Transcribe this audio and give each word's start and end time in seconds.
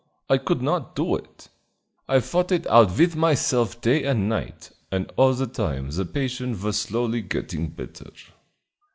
I 0.31 0.39
could 0.39 0.63
not 0.63 0.95
do 0.95 1.15
it. 1.15 1.49
I 2.09 2.21
fought 2.21 2.51
it 2.51 2.65
out 2.65 2.97
with 2.97 3.15
myself 3.15 3.79
day 3.81 4.03
and 4.05 4.27
night, 4.27 4.71
and 4.91 5.13
all 5.15 5.35
the 5.35 5.45
time 5.45 5.91
the 5.91 6.05
patient 6.05 6.63
was 6.63 6.79
slowly 6.79 7.21
getting 7.21 7.67
better. 7.67 8.09